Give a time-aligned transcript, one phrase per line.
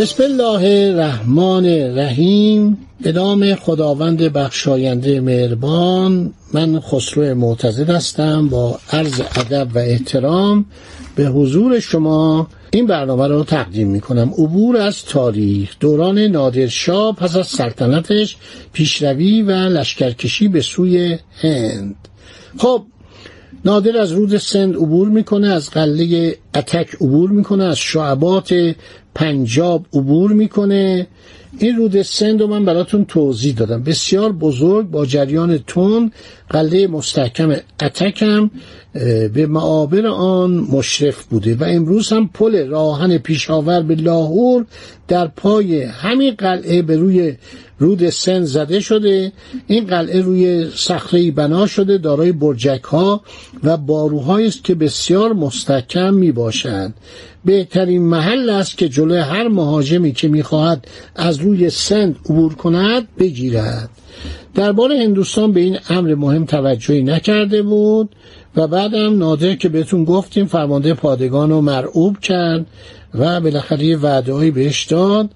[0.00, 2.78] بسم الله الرحمن الرحیم.
[3.02, 8.48] به نام خداوند بخشاینده مهربان من خسرو معتزد هستم.
[8.48, 10.64] با عرض ادب و احترام
[11.16, 15.76] به حضور شما این برنامه رو تقدیم می کنم عبور از تاریخ.
[15.80, 18.36] دوران نادرشاه پس از سلطنتش
[18.72, 21.94] پیشروی و لشکرکشی به سوی هند.
[22.58, 22.82] خب
[23.64, 28.74] نادر از رود سند عبور می‌کنه از قله اتک عبور می‌کنه از شعبات
[29.14, 31.06] پنجاب عبور می‌کنه.
[31.58, 33.82] این رود سند رو من براتون توضیح دادم.
[33.82, 36.12] بسیار بزرگ با جریان تون
[36.50, 38.50] قلعه مستحکم اتکم
[39.34, 44.66] به معابر آن مشرف بوده و امروز هم پل راهن پیشاور به لاهور
[45.08, 47.34] در پای همین قلعه به روی
[47.80, 49.32] رود سند زده شده.
[49.66, 53.22] این قلعه روی صخره بنا شده دارای برجک ها
[53.64, 56.94] و باروهایی است که بسیار مستحکم می باشند
[57.44, 63.90] بهترین محل است که جلوی هر مهاجمی که می‌خواهد از روی سند عبور کند بگیرد.
[64.54, 68.08] درباره هندوستان به این امر مهم توجهی نکرده بود.
[68.56, 72.66] و بعدم نادر که بهتون گفتیم فرمانده پادگان رو مرعوب کرد
[73.14, 75.30] و بالاخره یه وعده بهش داد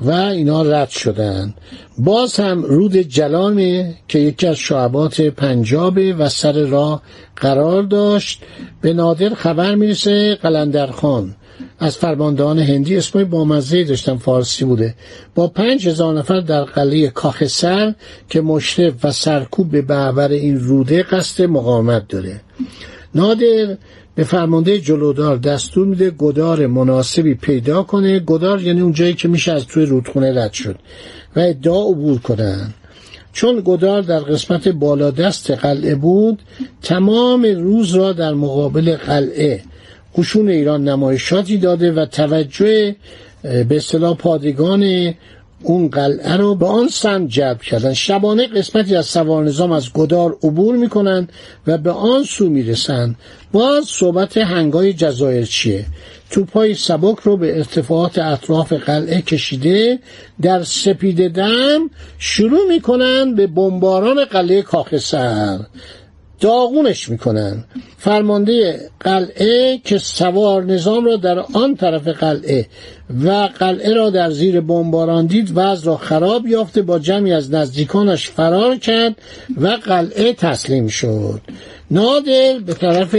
[0.00, 1.54] و اینا رد شدن.
[1.98, 7.02] باز هم رود جلانه که یکی از شعبات پنجابه و سر راه
[7.36, 8.42] قرار داشت
[8.80, 11.34] به نادر خبر می‌رسه قلندرخان
[11.78, 14.94] از فرماندهان هندی اسمای بامزه داشتن فارسی بوده.
[15.34, 17.94] با پنج هزار نفر در قلعه کاخسر
[18.28, 22.40] که مشرف و سرکوب به بعبر این روده قصد مقاومت داره.
[23.14, 23.76] نادر
[24.14, 28.18] به فرمانده جلودار دستور میده گدار مناسبی پیدا کنه.
[28.20, 30.76] گدار یعنی اون جایی که میشه از توی رودخونه رد شد
[31.36, 32.74] و ادعا عبور کنن.
[33.32, 36.42] چون گدار در قسمت بالادست قلعه بود
[36.82, 39.62] تمام روز را در مقابل قلعه
[40.16, 42.96] قشون ایران نمایشاتی داده و توجه
[43.42, 45.14] به اصطلاح پادگان
[45.62, 47.92] اون قلعه رو به آن سمت جلب کردن.
[47.92, 51.28] شبانه قسمتی از سوار نظام از گدار عبور می‌کنن
[51.66, 53.16] و به آن سو می‌رسن.
[53.52, 55.84] باز صحبت هنگای جزایر چیه؟
[56.30, 59.98] توپای سبک رو به ارتفاعات اطراف قلعه کشیده
[60.42, 65.58] در سپید دم شروع می‌کنن به بمباران قلعه کاخسر
[66.40, 67.64] داغونش می‌کنن.
[67.98, 72.66] فرمانده قلعه که سوار نظام را در آن طرف قلعه
[73.24, 78.28] و قلعه را در زیر بمباران دید وضع را خراب یافته با جمعی از نزدیکانش
[78.28, 79.16] فرار کرد
[79.60, 81.40] و قلعه تسلیم شد.
[81.90, 83.16] نادر به طرف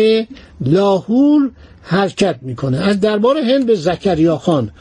[0.61, 2.77] لاهور حرکت می‌کنه.
[2.77, 4.71] از دربار هند به زکریا خان.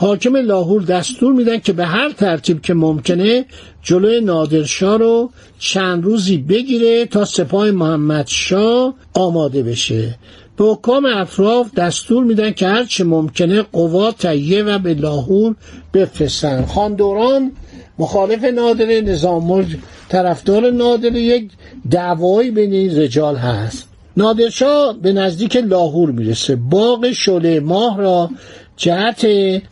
[0.00, 3.44] حاکم لاهور دستور میدن که به هر ترتیب که ممکنه
[3.82, 10.14] جلوی نادرشاه رو چند روزی بگیره تا سپاه محمدشاه آماده بشه.
[10.56, 15.54] به حکام اطراف دستور میدن که هرچه ممکنه قوا تهیه و به لاهور
[15.94, 16.64] بفرستن.
[16.64, 17.52] خاندوران
[17.98, 19.66] مخالف نادر نظام
[20.08, 21.50] طرفدار نادر یک
[21.90, 23.87] دعوایی بین این رجال هست.
[24.18, 26.56] نادرشاه به نزدیک لاهور می‌رسه.
[26.56, 28.30] باغ شله ماه را
[28.76, 29.26] جهت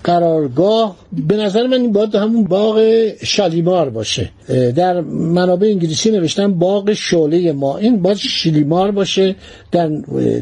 [0.05, 0.97] قرارگاه
[1.29, 2.77] به نظر من باید همون باغ
[3.25, 4.31] شالیمار باشه.
[4.77, 5.01] در
[5.39, 9.37] منابع انگلیسی نوشتن باغ شعله ما این باید شلیمار باشه
[9.73, 9.91] در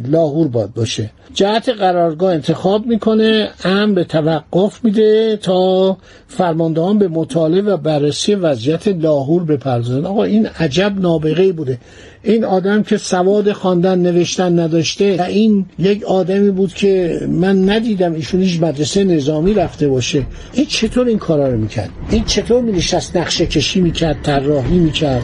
[0.09, 1.11] لاهور باید باشه.
[1.35, 5.97] جهت قرارگاه انتخاب می‌کنه ام به توقف میده تا
[6.29, 11.79] فرماندهان به مطالعه و بررسی وضعیت لاهور بپردازن آقا این عجب نابغه بوده.
[12.25, 18.13] این آدم که سواد خواندن نوشتن نداشته و این یک آدمی بود که من ندیدم
[18.13, 20.27] ایشون هیچ مدرسه نظامی رفته باشه.
[20.53, 25.23] این چطور این کارا رو می‌کرد؟ این چطور مینشست نقشه کشی می‌کرد طراحی می‌کرد؟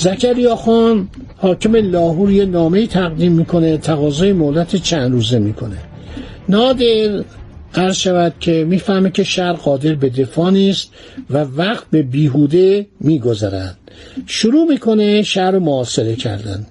[0.00, 5.76] زکریا خان حاکم لاهور یه نامه تقدیم می‌کنه تقاضای مهلت چند روزه می‌کنه.
[6.48, 7.24] نادر
[7.74, 10.90] عرض شود که می‌فهمه که شهر قادر به دفاع نیست
[11.30, 13.78] و وقت به بیهوده میگذرد.
[14.26, 16.66] شروع می‌کنه شهر رو محاصره کردن.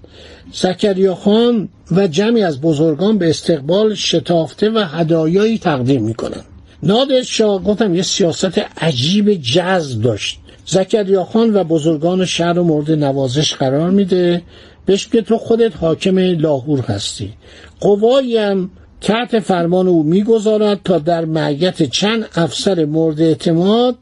[0.53, 6.41] زکریا خان و جمعی از بزرگان به استقبال شتافته و هدایایی تقدیم می‌کنن.
[6.83, 10.38] نادر شاه گفتم یه سیاست عجیب جذب داشت.
[10.71, 14.41] زکریا خان و بزرگان شهر رو مورد نوازش قرار میده.
[14.85, 17.33] بهش که تو خودت حاکم لاهور هستی.
[17.79, 18.69] قوایی هم
[19.01, 23.95] تحت فرمان او می‌گذارد تا در معیت چند افسر مورد اعتماد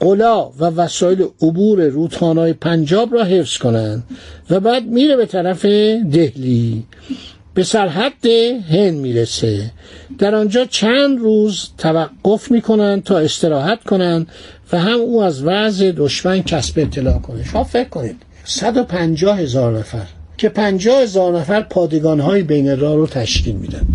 [0.00, 4.04] قلا و وسایل عبور رودخانهای پنجاب را حفظ کنند
[4.50, 6.84] و بعد میره به طرف دهلی.
[7.54, 8.26] به سرحد
[8.70, 9.70] هند می‌رسه.
[10.18, 14.26] در آنجا چند روز توقف می‌کنن تا استراحت کنند
[14.72, 17.44] و هم او از وضع دشمن کسب اطلاع کنه.
[17.44, 20.06] شما فکر کنید 150 هزار نفر
[20.36, 23.86] که 50 هزار نفر پادگان های بین راه رو تشکیل میدن.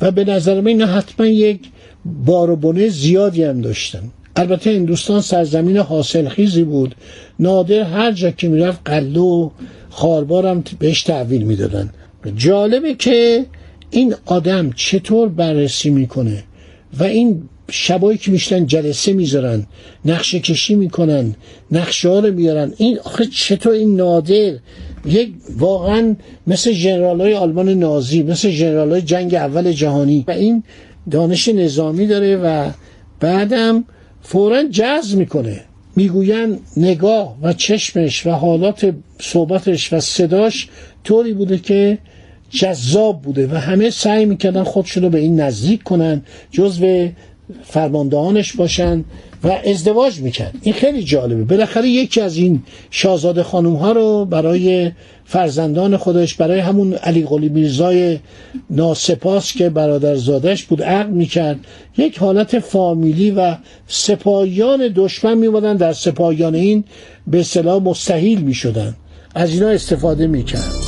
[0.00, 1.60] و به نظر من اینا حتما یک
[2.04, 4.02] بار زیادی هم داشتن.
[4.36, 6.94] البته هندوستان سرزمین حاصلخیزی بود.
[7.38, 9.50] نادر هر جا که می‌رفت قله و
[9.90, 11.90] خاربارم بهش تحویل می‌دادن.
[12.36, 13.46] جالبه که
[13.90, 16.44] این آدم چطور بررسی می‌کنه
[16.98, 19.66] و این شبایی که میشتن جلسه می‌ذارن
[20.04, 21.34] نقشه کشی می‌کنن
[21.72, 22.72] نقشه ها رو میارن.
[22.76, 24.52] این آخه چطور این نادر؟
[25.06, 26.16] یک واقعا
[26.46, 30.24] مثل جنرال های آلمان نازی مثل جنرال های جنگ اول جهانی.
[30.28, 30.62] و این
[31.10, 32.70] دانش نظامی داره و
[33.20, 33.84] بعدم
[34.22, 35.60] فورا جذب می‌کنه.
[35.96, 40.68] می‌گوین نگاه و چشمش و حالات صحبتش و صداش
[41.04, 41.98] طوری بوده که
[42.50, 47.08] جذاب بوده و همه سعی می‌کردن خودشون رو به این نزدیک کنن جزو
[47.62, 49.04] فرماندهانش باشن
[49.44, 50.54] و ازدواج می‌کرد.
[50.62, 51.44] این خیلی جالبه.
[51.44, 54.90] بالاخره یکی از این شاهزاده خانوم ها رو برای
[55.24, 58.18] فرزندان خودش برای همون علی قلی میرزای
[58.70, 61.56] ناسپاس که برادرزادش بود عقد می‌کرد.
[61.98, 63.56] یک حالت فامیلی و
[63.86, 66.84] سپاهیان دشمن میبودن در سپاهیان این
[67.26, 68.94] به صلاح مستحیل می‌شدن.
[69.34, 70.83] از اینا استفاده می‌کرد.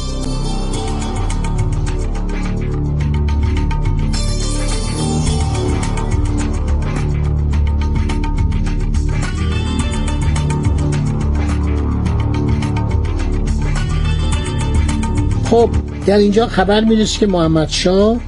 [16.07, 18.21] در اینجا خبر می‌رسه که محمد شاه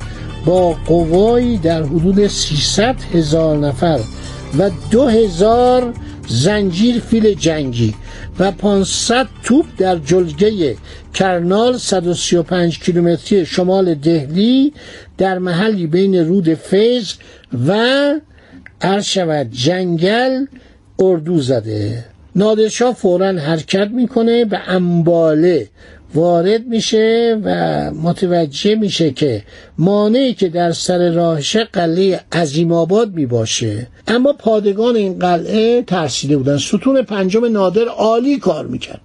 [0.47, 4.01] با قوایی در حدود 300 هزار نفر
[4.59, 5.95] و دو هزار
[6.29, 7.95] زنجیر فیل جنگی
[8.39, 10.77] و 500 توپ در جلگه
[11.15, 14.73] کرنال 135 کیلومتری شمال دهلی
[15.19, 17.13] در محلی بین رود فیض
[17.69, 18.15] و
[19.03, 20.47] شود جنگل
[20.99, 22.05] اردو زده.
[22.37, 25.69] نادرشاه فورا حرکت می‌کنه به انباله
[26.15, 27.51] وارد میشه و
[27.91, 29.43] متوجه میشه که
[29.79, 33.87] مانعی که در سر راهشه قلعه عظیم آباد می‌باشه.
[34.07, 36.57] اما پادگان این قلعه ترسیده بودن.
[36.57, 39.01] ستون پنجم نادر عالی کار می‌کرد.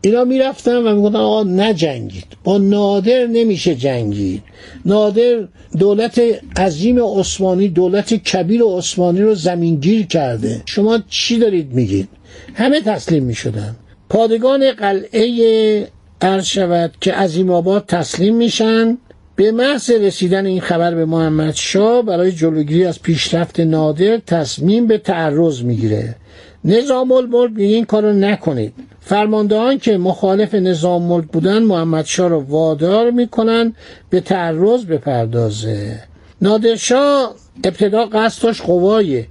[0.00, 2.26] اینا می‌رفتن و می‌گفتن آقا نجنگید.
[2.44, 4.42] با نادر نمیشه جنگید.
[4.84, 5.48] نادر
[5.78, 6.22] دولت
[6.56, 10.62] عظیم عثمانی دولت کبیر عثمانی رو زمینگیر کرده.
[10.66, 12.08] شما چی دارید میگید؟
[12.54, 13.76] همه تسلیم می‌شدن.
[14.08, 15.88] پادگان قلعه
[16.24, 18.98] عرض شود که عظیم آباد تسلیم میشن.
[19.36, 24.98] به محض رسیدن این خبر به محمد شاه برای جلوگیری از پیشرفت نادر تصمیم به
[24.98, 26.16] تعرض می‌گیره.
[26.64, 28.72] نظام الملک میگه این کارو نکنید.
[29.00, 33.74] فرماندهان که مخالف نظام ملک بودن محمد شاه رو وادار می‌کنن
[34.10, 36.02] به تعرض بپردازه.
[36.42, 39.24] نادرشاه ابتدا قصد داشت قوای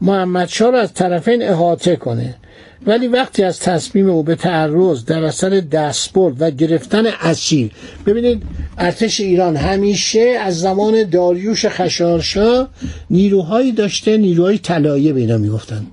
[0.00, 2.34] محمد شاه رو از طرفین احاطه کنه.
[2.86, 7.70] ولی وقتی از تصمیم او به تعرض در اثر دستبرد و گرفتن اسیر
[8.06, 8.42] ببینید
[8.78, 12.68] ارتش ایران همیشه از زمان داریوش خشارشا
[13.10, 15.86] نیروهایی داشته نیروهای طلایه به اینا می‌گفتن.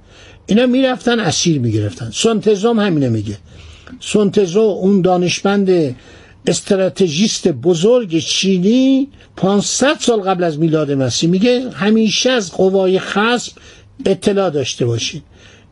[0.45, 2.09] اینا می‌رفتن اسیر می‌گرفتن.
[2.13, 3.37] سنتزام همینه میگه.
[3.99, 5.95] سنتزو اون دانشمند
[6.47, 13.51] استراتژیست بزرگ چینی 500 سال قبل از میلاد مسیح میگه همیشه از قوای خصم
[14.05, 15.23] اطلاع داشته باشید.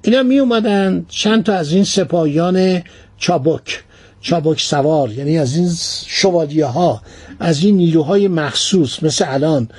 [0.05, 2.81] اینا می اومدن چند تا از این سپاهیان
[3.17, 3.83] چابک
[4.21, 5.71] چابک سوار یعنی از این
[6.07, 7.01] شوادیه ها
[7.39, 9.69] از این نیروهای مخصوص مثل الان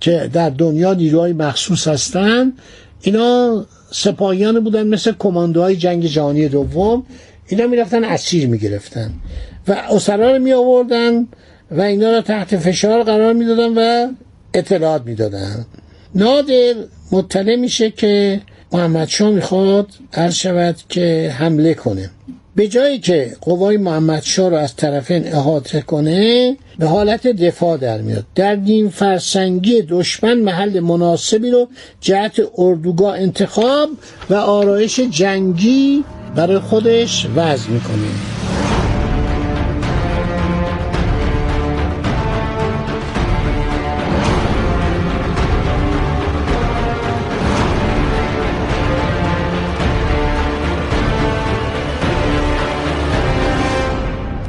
[0.00, 2.52] که در دنیا نیروهای مخصوص هستن.
[3.02, 7.06] اینا سپاهیان بودن مثل کماندوهای جنگ جهانی دوم.
[7.48, 9.10] اینا می‌رفتن اسیر می‌گرفتن
[9.68, 11.26] و اسرا رو می آوردن
[11.70, 14.12] و اینا رو تحت فشار قرار می‌دادن و
[14.54, 15.66] اطلاعات می‌دادن.
[16.14, 16.74] نادر
[17.12, 18.40] مطلع میشه که
[18.76, 22.10] محمد شاه می‌خواد عرض شود که حمله کنه.
[22.56, 28.00] به جایی که قوای محمد شاه رو از طرفین احاطه کنه به حالت دفاع در
[28.00, 28.24] میاد.
[28.34, 31.68] در نیم فرسنگی دشمن محل مناسبی رو
[32.00, 33.88] جهت اردوگاه انتخاب
[34.30, 36.04] و آرایش جنگی
[36.34, 38.35] برای خودش وضع می‌کنه.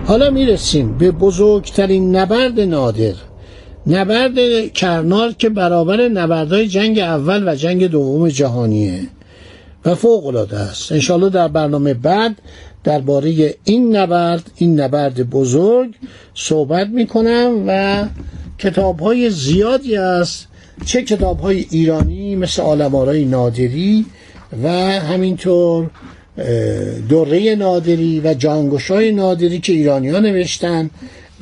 [0.07, 3.13] حالا می‌رسیم به بزرگترین نبرد نادر.
[3.87, 4.33] نبرد
[4.73, 8.99] کرنال که برابر نبردهای جنگ اول و جنگ دوم جهانیه
[9.85, 10.91] و فوق العاده است.
[10.91, 12.35] انشالله در برنامه بعد
[12.83, 15.93] درباره این نبرد این نبرد بزرگ
[16.33, 18.05] صحبت می‌کنم و
[18.57, 20.47] کتاب های زیادی است.
[20.85, 24.05] چه کتاب های ایرانی مثل آلمارای نادری
[24.63, 25.89] و همینطور
[27.09, 30.89] دوره نادری و جانگوشای نادری که ایرانی ها نوشتن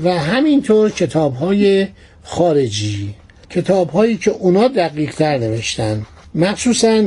[0.03, 1.87] و همینطور کتاب های
[2.23, 3.13] خارجی
[3.49, 6.05] کتاب هایی که اونا دقیق تر نوشتن.
[6.35, 7.03] مخصوصا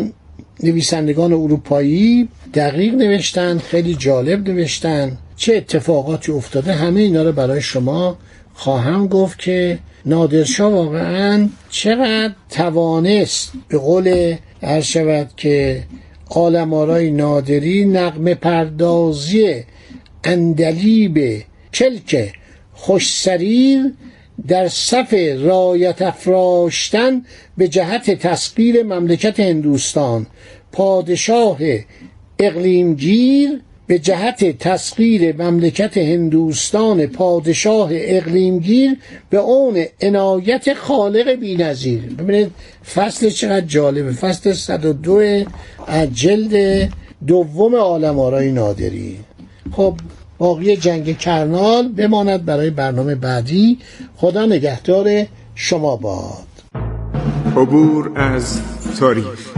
[0.62, 5.18] نویسندگان اروپایی دقیق نوشتن خیلی جالب نوشتن.
[5.36, 8.18] چه اتفاقاتی افتاده همه اینا رو برای شما
[8.54, 15.82] خواهم گفت که نادرشاه واقعا چقدر توانست به قول هر که
[16.30, 19.64] آلمارای نادری نقم پردازی
[20.24, 21.42] اندلیب
[21.74, 22.32] کلک
[22.72, 23.92] خوشسریر
[24.46, 27.22] در صف رایت افراشتن
[27.56, 30.26] به جهت تسقیر مملکت هندوستان.
[30.72, 31.58] پادشاه
[32.38, 38.96] اقلیمگیر به جهت تسخیر مملکت هندوستان پادشاه اقلیمگیر
[39.30, 42.00] به اون عنایت خالق بینظیر.
[42.00, 42.50] ببینید
[42.94, 44.12] فصل چقدر جالبه.
[44.12, 45.44] فصل 102
[45.86, 46.88] از جلد
[47.26, 49.16] دوم عالم آرای نادری.
[49.72, 49.94] خب
[50.38, 53.78] باقی جنگ کرنال بماند برای برنامه بعدی.
[54.16, 56.48] خدا نگهدار شما باد.
[57.56, 58.60] عبور از
[59.00, 59.57] تاریخ.